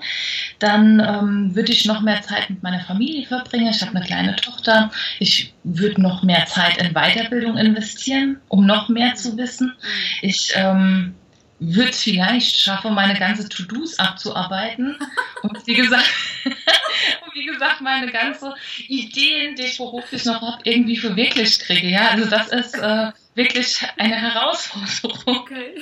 dann 0.60 1.02
ähm, 1.02 1.54
würde 1.54 1.74
ich 1.74 1.84
noch 1.84 2.02
mehr 2.02 2.22
Zeit 2.22 2.50
mit 2.50 2.64
meiner 2.64 2.80
Familie 2.80 3.28
verbringen. 3.28 3.68
Ich 3.68 3.82
habe 3.82 3.94
eine 3.94 4.06
kleine 4.06 4.38
Tochter. 4.38 4.90
Ich 5.20 5.54
würde 5.66 6.02
noch 6.02 6.24
mehr 6.24 6.46
Zeit 6.46 6.78
in 6.78 6.94
Weiterbildung 6.94 7.58
investieren, 7.58 8.40
um 8.48 8.66
noch 8.66 8.88
mehr 8.88 9.16
zu 9.16 9.36
wissen. 9.36 9.74
Ich 10.22 10.54
ähm, 10.56 11.14
würde 11.60 11.90
es 11.90 12.04
vielleicht 12.04 12.60
schaffen, 12.60 12.94
meine 12.94 13.18
ganze 13.18 13.48
To-Dos 13.48 14.00
abzuarbeiten. 14.00 14.98
Und 15.42 15.66
wie 15.66 15.74
gesagt, 15.74 16.10
wie 17.34 17.46
gesagt, 17.46 17.82
meine 17.82 18.12
ganze 18.12 18.54
Ideen, 18.88 19.56
die 19.56 19.64
ich 19.64 19.78
beruflich 19.78 20.26
noch 20.26 20.42
habe, 20.42 20.62
irgendwie 20.64 20.98
verwirklicht 20.98 21.62
kriege. 21.62 21.88
Ja, 21.88 22.10
also 22.10 22.30
das 22.30 22.50
ist 22.50 22.76
äh, 22.76 23.12
wirklich 23.36 23.80
eine 23.98 24.16
Herausforderung. 24.16 25.38
Okay. 25.38 25.82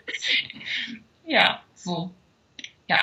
ja, 1.26 1.62
so. 1.74 2.12
Ja. 2.88 2.98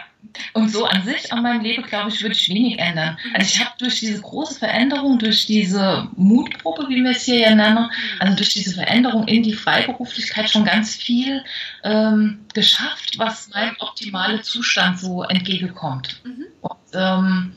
Und 0.54 0.70
so 0.70 0.86
an 0.86 1.04
sich 1.04 1.32
an 1.32 1.42
meinem 1.42 1.62
Leben, 1.62 1.84
glaube 1.84 2.10
ich, 2.10 2.22
würde 2.22 2.36
ich 2.36 2.50
wenig 2.50 2.78
ändern. 2.78 3.18
Also 3.34 3.48
ich 3.48 3.60
habe 3.60 3.72
durch 3.80 4.00
diese 4.00 4.22
große 4.22 4.60
Veränderung, 4.60 5.18
durch 5.18 5.46
diese 5.46 6.08
Mutprobe, 6.16 6.88
wie 6.90 7.04
wir 7.04 7.12
es 7.12 7.24
hier 7.24 7.40
ja 7.40 7.56
nennen, 7.56 7.90
also 8.20 8.36
durch 8.36 8.50
diese 8.50 8.76
Veränderung 8.76 9.28
in 9.28 9.44
die 9.44 9.54
Freiberuflichkeit 9.54 10.50
schon 10.50 10.66
ganz 10.66 10.96
viel 10.96 11.44
ähm, 11.84 12.46
geschafft, 12.54 13.18
was 13.18 13.50
meinem 13.50 13.76
optimalen 13.80 14.44
Zustand 14.44 15.00
so 15.00 15.24
entgegenkommt. 15.24 16.22
Mhm. 16.24 16.46
Und 16.62 16.78
ähm, 16.94 17.56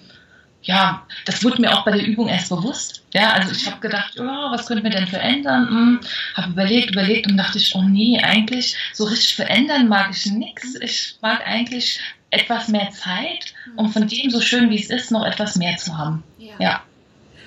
ja, 0.63 1.07
das 1.25 1.43
wurde 1.43 1.61
mir 1.61 1.77
auch 1.77 1.85
bei 1.85 1.93
der 1.93 2.07
Übung 2.07 2.29
erst 2.29 2.49
bewusst. 2.49 3.05
Ja, 3.13 3.33
also 3.33 3.53
ich 3.53 3.67
habe 3.67 3.81
gedacht, 3.81 4.15
oh, 4.19 4.23
was 4.23 4.67
könnte 4.67 4.83
mir 4.83 4.91
denn 4.91 5.07
verändern? 5.07 5.69
Hm, 5.69 6.01
habe 6.35 6.53
überlegt, 6.53 6.91
überlegt 6.93 7.27
und 7.27 7.37
dachte 7.37 7.59
ich, 7.59 7.75
oh 7.75 7.83
nee, 7.83 8.21
eigentlich 8.23 8.77
so 8.93 9.05
richtig 9.05 9.35
verändern 9.35 9.89
mag 9.89 10.11
ich 10.11 10.27
nichts. 10.27 10.77
Ich 10.81 11.19
mag 11.21 11.47
eigentlich 11.47 12.01
etwas 12.31 12.69
mehr 12.69 12.91
Zeit, 12.91 13.55
um 13.77 13.93
von 13.93 14.07
dem 14.07 14.31
so 14.31 14.41
schön 14.41 14.71
wie 14.71 14.81
es 14.81 14.89
ist, 14.89 15.11
noch 15.11 15.27
etwas 15.27 15.57
mehr 15.57 15.77
zu 15.77 15.99
haben. 15.99 16.23
Ja. 16.39 16.55
ja. 16.59 16.83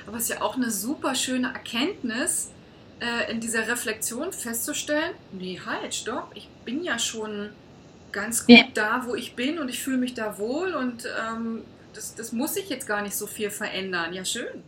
Aber 0.06 0.18
es 0.18 0.24
ist 0.24 0.30
ja 0.30 0.42
auch 0.42 0.56
eine 0.56 0.70
super 0.70 1.16
schöne 1.16 1.48
Erkenntnis, 1.48 2.52
äh, 3.00 3.32
in 3.32 3.40
dieser 3.40 3.68
Reflexion 3.68 4.32
festzustellen, 4.32 5.16
nee, 5.32 5.60
halt, 5.66 5.94
stopp, 5.94 6.32
ich 6.34 6.48
bin 6.64 6.84
ja 6.84 6.98
schon 6.98 7.50
ganz 8.12 8.46
gut 8.46 8.58
ja. 8.58 8.66
da, 8.74 9.04
wo 9.06 9.16
ich 9.16 9.36
bin 9.36 9.60
und 9.60 9.68
ich 9.68 9.80
fühle 9.80 9.98
mich 9.98 10.14
da 10.14 10.38
wohl 10.38 10.74
und 10.74 11.06
ähm, 11.06 11.64
das, 11.96 12.16
das 12.16 12.32
muss 12.32 12.54
sich 12.54 12.70
jetzt 12.70 12.88
gar 12.88 13.02
nicht 13.02 13.16
so 13.16 13.28
viel 13.28 13.50
verändern. 13.50 14.14
Ja, 14.14 14.26
schön. 14.26 14.64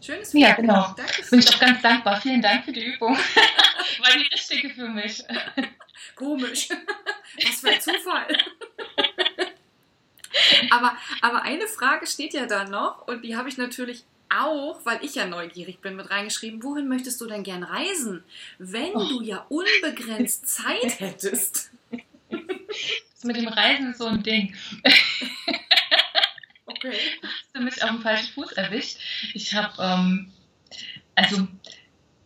Schönes 0.00 0.30
Feedback. 0.30 0.50
Ja, 0.50 0.54
genau. 0.54 0.94
Danke 0.96 1.22
Bin 1.30 1.38
ich 1.40 1.54
auch 1.54 1.58
ganz 1.58 1.82
dankbar. 1.82 2.20
Vielen 2.20 2.42
Dank 2.42 2.64
für 2.64 2.72
die 2.72 2.84
Übung. 2.84 3.16
War 3.98 4.12
die 4.14 4.28
richtige 4.32 4.70
für 4.70 4.88
mich. 4.88 5.24
Komisch. 6.14 6.68
Was 7.44 7.60
für 7.60 7.70
ein 7.70 7.80
Zufall. 7.80 8.28
aber, 10.70 10.96
aber 11.20 11.42
eine 11.42 11.66
Frage 11.66 12.06
steht 12.06 12.34
ja 12.34 12.46
da 12.46 12.64
noch 12.64 13.08
und 13.08 13.22
die 13.22 13.36
habe 13.36 13.48
ich 13.48 13.56
natürlich 13.56 14.04
auch, 14.28 14.80
weil 14.84 15.02
ich 15.02 15.14
ja 15.14 15.26
neugierig 15.26 15.80
bin, 15.80 15.96
mit 15.96 16.10
reingeschrieben. 16.10 16.62
Wohin 16.62 16.86
möchtest 16.86 17.20
du 17.20 17.26
denn 17.26 17.42
gern 17.42 17.62
reisen, 17.62 18.22
wenn 18.58 18.94
oh. 18.94 19.08
du 19.08 19.22
ja 19.22 19.46
unbegrenzt 19.48 20.46
Zeit 20.46 21.00
hättest? 21.00 21.70
Das 21.90 23.24
mit 23.24 23.36
dem 23.36 23.48
Reisen 23.48 23.90
ist 23.90 23.98
so 23.98 24.06
ein 24.06 24.22
Ding. 24.22 24.54
Okay. 26.88 26.98
Hast 27.22 27.54
du 27.54 27.60
mich 27.60 27.82
auf 27.82 27.90
dem 27.90 28.02
falschen 28.02 28.32
Fuß 28.32 28.52
erwischt? 28.52 28.98
Ich 29.34 29.54
habe, 29.54 29.72
ähm, 29.82 30.32
also 31.14 31.46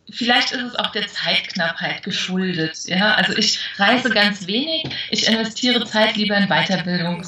vielleicht 0.09 0.51
ist 0.51 0.61
es 0.61 0.75
auch 0.75 0.91
der 0.91 1.07
Zeitknappheit 1.07 2.03
geschuldet. 2.03 2.77
Ja, 2.85 3.15
also 3.15 3.33
ich 3.35 3.59
reise 3.77 4.09
ganz 4.09 4.47
wenig. 4.47 4.85
Ich 5.09 5.27
investiere 5.27 5.85
Zeit 5.85 6.15
lieber 6.15 6.37
in 6.37 6.47
Weiterbildung. 6.47 7.25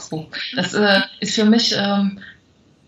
Das 0.56 0.74
äh, 0.74 1.02
ist 1.20 1.36
für 1.36 1.46
mich 1.46 1.76
ähm, 1.78 2.20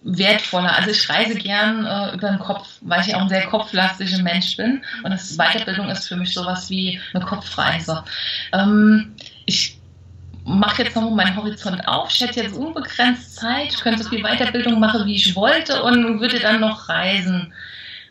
wertvoller. 0.04 0.76
Also 0.76 0.92
ich 0.92 1.10
reise 1.10 1.36
gern 1.36 1.86
äh, 1.86 2.16
über 2.16 2.30
den 2.30 2.40
Kopf, 2.40 2.68
weil 2.82 3.02
ich 3.02 3.16
auch 3.16 3.22
ein 3.22 3.30
sehr 3.30 3.48
kopflastiger 3.48 4.22
Mensch 4.22 4.56
bin. 4.56 4.84
Und 5.04 5.12
das 5.12 5.38
Weiterbildung 5.38 5.90
ist 5.90 6.08
für 6.08 6.16
mich 6.16 6.34
sowas 6.34 6.70
wie 6.70 7.02
eine 7.14 7.26
Kopfreise. 7.26 8.04
Ähm, 8.54 9.16
ich 9.46 9.77
mache 10.48 10.84
jetzt 10.84 10.96
nochmal 10.96 11.26
meinen 11.26 11.36
Horizont 11.36 11.86
auf. 11.88 12.10
Ich 12.10 12.22
hätte 12.22 12.42
jetzt 12.42 12.56
unbegrenzt 12.56 13.36
Zeit, 13.36 13.80
könnte 13.82 14.04
so 14.04 14.10
viel 14.10 14.24
Weiterbildung 14.24 14.80
machen, 14.80 15.06
wie 15.06 15.16
ich 15.16 15.36
wollte 15.36 15.84
und 15.84 16.22
würde 16.22 16.40
dann 16.40 16.62
noch 16.62 16.88
reisen. 16.88 17.54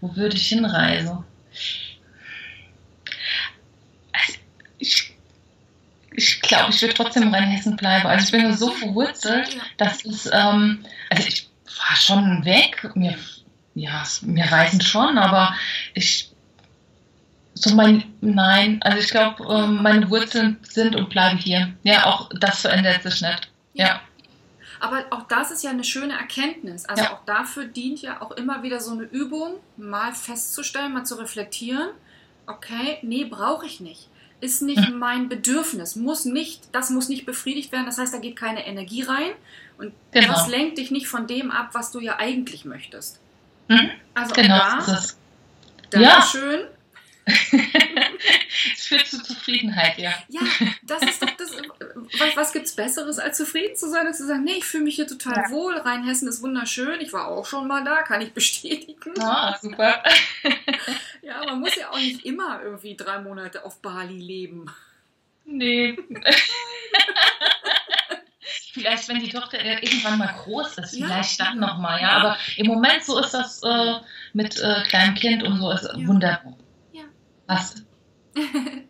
Wo 0.00 0.14
würde 0.14 0.36
ich 0.36 0.48
hinreisen? 0.48 1.24
Also 4.12 4.38
ich 4.78 5.16
ich 6.18 6.40
glaube, 6.40 6.72
ich 6.72 6.80
würde 6.80 6.94
trotzdem 6.94 7.24
in 7.24 7.34
Rheinhessen 7.34 7.76
bleiben. 7.76 8.06
Also 8.06 8.24
ich 8.24 8.32
bin 8.32 8.56
so 8.56 8.70
verwurzelt, 8.70 9.56
dass 9.76 10.04
es, 10.04 10.26
ähm, 10.32 10.84
also 11.10 11.28
ich 11.28 11.48
war 11.66 11.96
schon 11.96 12.44
weg. 12.44 12.90
Mir, 12.94 13.16
ja, 13.74 14.02
mir 14.22 14.50
reisen 14.50 14.80
schon, 14.80 15.18
aber 15.18 15.54
ich 15.92 16.30
so 17.56 17.74
mein, 17.74 18.04
nein, 18.20 18.80
also 18.82 18.98
ich 18.98 19.08
glaube, 19.08 19.42
ähm, 19.44 19.82
meine 19.82 20.10
Wurzeln 20.10 20.58
sind 20.62 20.94
und 20.94 21.08
bleiben 21.08 21.38
hier. 21.38 21.72
Ja, 21.82 22.04
auch 22.04 22.28
das 22.38 22.60
verändert 22.60 23.02
sich 23.02 23.22
nicht. 23.22 23.50
Ja. 23.72 24.00
Aber 24.78 25.04
auch 25.10 25.22
das 25.22 25.50
ist 25.50 25.64
ja 25.64 25.70
eine 25.70 25.84
schöne 25.84 26.12
Erkenntnis. 26.12 26.84
Also 26.84 27.04
ja. 27.04 27.12
auch 27.14 27.24
dafür 27.24 27.64
dient 27.64 28.02
ja 28.02 28.20
auch 28.20 28.32
immer 28.32 28.62
wieder 28.62 28.80
so 28.80 28.92
eine 28.92 29.04
Übung, 29.04 29.54
mal 29.78 30.12
festzustellen, 30.12 30.92
mal 30.92 31.04
zu 31.04 31.14
reflektieren. 31.14 31.88
Okay, 32.46 32.98
nee, 33.00 33.24
brauche 33.24 33.64
ich 33.64 33.80
nicht. 33.80 34.08
Ist 34.42 34.60
nicht 34.60 34.90
mhm. 34.90 34.98
mein 34.98 35.28
Bedürfnis, 35.30 35.96
muss 35.96 36.26
nicht, 36.26 36.68
das 36.72 36.90
muss 36.90 37.08
nicht 37.08 37.24
befriedigt 37.24 37.72
werden. 37.72 37.86
Das 37.86 37.96
heißt, 37.96 38.12
da 38.12 38.18
geht 38.18 38.36
keine 38.36 38.66
Energie 38.66 39.02
rein 39.02 39.30
und 39.78 39.94
genau. 40.12 40.28
das 40.28 40.46
lenkt 40.46 40.76
dich 40.76 40.90
nicht 40.90 41.08
von 41.08 41.26
dem 41.26 41.50
ab, 41.50 41.70
was 41.72 41.90
du 41.90 42.00
ja 42.00 42.18
eigentlich 42.18 42.66
möchtest. 42.66 43.18
Mhm. 43.68 43.90
Also 44.12 44.34
genau, 44.34 44.58
da, 44.58 45.02
Dankeschön. 45.90 46.60
Ja 46.60 46.75
es 47.26 48.86
führt 48.86 49.06
zu 49.06 49.22
Zufriedenheit, 49.22 49.98
ja. 49.98 50.14
Ja, 50.28 50.42
das 50.82 51.02
ist 51.02 51.22
doch 51.22 51.30
das. 51.36 51.50
Was, 52.18 52.36
was 52.36 52.52
gibt 52.52 52.66
es 52.66 52.76
Besseres, 52.76 53.18
als 53.18 53.36
zufrieden 53.36 53.74
zu 53.76 53.90
sein 53.90 54.06
und 54.06 54.14
zu 54.14 54.26
sagen, 54.26 54.44
nee, 54.44 54.58
ich 54.58 54.64
fühle 54.64 54.84
mich 54.84 54.94
hier 54.94 55.08
total 55.08 55.44
ja. 55.44 55.50
wohl. 55.50 55.76
Rheinhessen 55.76 56.28
ist 56.28 56.42
wunderschön. 56.42 57.00
Ich 57.00 57.12
war 57.12 57.28
auch 57.28 57.44
schon 57.44 57.66
mal 57.66 57.84
da, 57.84 58.02
kann 58.02 58.20
ich 58.20 58.32
bestätigen. 58.32 59.20
Ah, 59.20 59.58
super. 59.60 60.02
ja, 61.22 61.44
man 61.44 61.60
muss 61.60 61.74
ja 61.74 61.90
auch 61.90 61.98
nicht 61.98 62.24
immer 62.24 62.60
irgendwie 62.62 62.96
drei 62.96 63.18
Monate 63.18 63.64
auf 63.64 63.80
Bali 63.82 64.18
leben. 64.18 64.66
Nee. 65.44 65.98
vielleicht, 68.72 69.08
wenn 69.08 69.20
die 69.20 69.30
Tochter 69.30 69.64
irgendwann 69.64 70.18
mal 70.18 70.34
groß 70.44 70.78
ist, 70.78 70.94
vielleicht 70.94 71.38
ja. 71.38 71.46
dann 71.46 71.58
nochmal, 71.58 72.00
ja. 72.00 72.10
Aber 72.10 72.36
im 72.56 72.66
Moment 72.66 73.02
so 73.02 73.18
ist 73.18 73.32
das 73.32 73.62
äh, 73.62 73.94
mit 74.32 74.60
äh, 74.60 74.82
kleinem 74.88 75.14
Kind 75.14 75.42
und 75.42 75.58
so 75.58 75.72
ist 75.72 75.84
ja. 75.84 76.06
wunderbar. 76.06 76.54
Passt. 77.46 77.84
okay. 78.36 78.86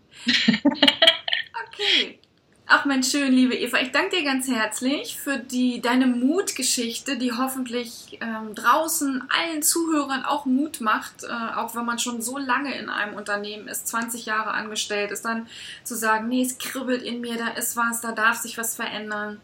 Ach 2.68 2.84
Mensch, 2.84 3.12
schön, 3.12 3.32
liebe 3.32 3.54
Eva. 3.54 3.78
Ich 3.78 3.92
danke 3.92 4.16
dir 4.16 4.24
ganz 4.24 4.48
herzlich 4.48 5.16
für 5.16 5.38
die, 5.38 5.80
deine 5.80 6.08
Mutgeschichte, 6.08 7.16
die 7.16 7.30
hoffentlich 7.30 8.18
ähm, 8.20 8.56
draußen 8.56 9.22
allen 9.30 9.62
Zuhörern 9.62 10.24
auch 10.24 10.46
Mut 10.46 10.80
macht, 10.80 11.22
äh, 11.22 11.54
auch 11.54 11.76
wenn 11.76 11.84
man 11.84 12.00
schon 12.00 12.20
so 12.20 12.38
lange 12.38 12.76
in 12.76 12.88
einem 12.88 13.14
Unternehmen 13.14 13.68
ist, 13.68 13.86
20 13.86 14.26
Jahre 14.26 14.50
angestellt 14.50 15.12
ist, 15.12 15.24
dann 15.24 15.46
zu 15.84 15.94
sagen, 15.94 16.26
nee, 16.26 16.42
es 16.42 16.58
kribbelt 16.58 17.04
in 17.04 17.20
mir, 17.20 17.36
da 17.36 17.48
ist 17.48 17.76
was, 17.76 18.00
da 18.00 18.10
darf 18.10 18.38
sich 18.38 18.58
was 18.58 18.74
verändern. 18.74 19.40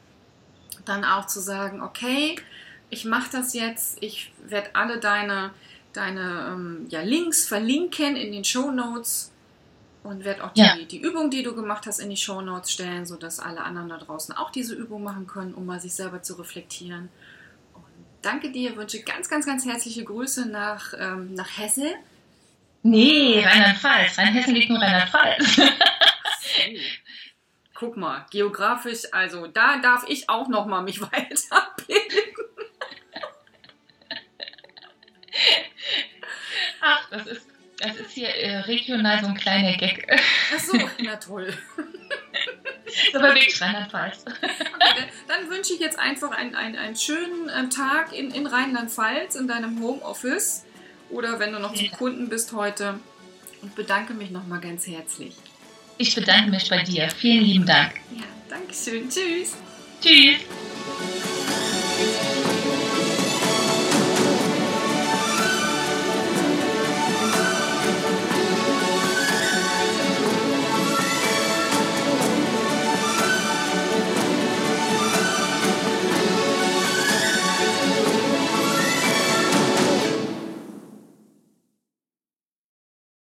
Dann 0.84 1.04
auch 1.04 1.28
zu 1.28 1.38
sagen, 1.38 1.80
okay, 1.80 2.34
ich 2.90 3.04
mache 3.04 3.30
das 3.30 3.54
jetzt, 3.54 4.02
ich 4.02 4.32
werde 4.48 4.74
alle 4.74 4.98
deine, 4.98 5.52
deine 5.92 6.48
ähm, 6.52 6.86
ja, 6.88 7.02
Links 7.02 7.46
verlinken 7.46 8.16
in 8.16 8.32
den 8.32 8.44
Show 8.44 8.70
Notes 8.70 9.32
und 10.02 10.24
werde 10.24 10.44
auch 10.44 10.52
die, 10.52 10.60
ja. 10.60 10.76
die 10.76 11.00
Übung, 11.00 11.30
die 11.30 11.42
du 11.42 11.54
gemacht 11.54 11.86
hast, 11.86 12.00
in 12.00 12.10
die 12.10 12.16
Show 12.16 12.40
Notes 12.40 12.72
stellen, 12.72 13.06
sodass 13.06 13.38
alle 13.38 13.62
anderen 13.62 13.88
da 13.88 13.98
draußen 13.98 14.34
auch 14.36 14.50
diese 14.50 14.74
Übung 14.74 15.02
machen 15.02 15.26
können, 15.26 15.54
um 15.54 15.66
mal 15.66 15.80
sich 15.80 15.94
selber 15.94 16.22
zu 16.22 16.34
reflektieren. 16.34 17.08
Und 17.74 17.84
danke 18.20 18.50
dir, 18.50 18.76
wünsche 18.76 19.02
ganz, 19.02 19.28
ganz, 19.28 19.46
ganz 19.46 19.64
herzliche 19.64 20.04
Grüße 20.04 20.46
nach, 20.46 20.92
ähm, 20.98 21.34
nach 21.34 21.56
Hesse. 21.56 21.94
Nee, 22.82 23.44
Rheinland-Pfalz. 23.44 24.18
Rheinhessen 24.18 24.54
liegt 24.54 24.70
nur 24.70 24.80
Rheinland-Pfalz. 24.80 25.60
Guck 27.74 27.96
mal, 27.96 28.26
geografisch, 28.30 29.02
also 29.12 29.46
da 29.46 29.78
darf 29.78 30.04
ich 30.08 30.28
auch 30.28 30.48
noch 30.48 30.66
mal 30.66 30.82
mich 30.82 31.00
weiterbilden. 31.12 32.21
Das 37.12 37.26
ist 37.26 37.46
das 37.78 37.96
ist 37.96 38.12
hier 38.12 38.28
äh, 38.28 38.58
regional 38.58 39.20
so 39.20 39.26
ein 39.26 39.34
kleiner 39.34 39.76
Gag. 39.76 40.06
Ach 40.54 40.60
so, 40.60 40.78
na 41.02 41.16
toll. 41.16 41.52
so 43.12 43.18
bei 43.18 43.34
wirklich 43.34 43.60
Rheinland-Pfalz. 43.60 44.24
Okay, 44.24 45.04
dann 45.26 45.50
wünsche 45.50 45.72
ich 45.72 45.80
jetzt 45.80 45.98
einfach 45.98 46.30
einen, 46.30 46.54
einen, 46.54 46.76
einen 46.76 46.96
schönen 46.96 47.48
äh, 47.48 47.68
Tag 47.70 48.12
in, 48.12 48.30
in 48.30 48.46
Rheinland-Pfalz, 48.46 49.34
in 49.34 49.48
deinem 49.48 49.80
Homeoffice 49.80 50.64
oder 51.10 51.40
wenn 51.40 51.52
du 51.52 51.58
noch 51.58 51.74
zum 51.74 51.90
Kunden 51.92 52.28
bist 52.28 52.52
heute 52.52 53.00
und 53.62 53.74
bedanke 53.74 54.14
mich 54.14 54.30
nochmal 54.30 54.60
ganz 54.60 54.86
herzlich. 54.86 55.34
Ich 55.98 56.14
bedanke 56.14 56.50
mich 56.50 56.68
bei 56.68 56.82
dir. 56.82 57.08
Vielen 57.10 57.44
lieben 57.44 57.66
Dank. 57.66 57.94
Ja, 58.14 58.24
danke 58.48 58.74
schön. 58.74 59.08
Tschüss. 59.08 59.56
Tschüss. 60.00 60.40